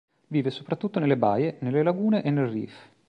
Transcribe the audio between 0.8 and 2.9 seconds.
nelle baie, nelle lagune e nel reef.